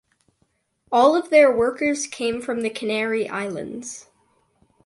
[0.91, 4.07] All of their workers came from the Canary Islands.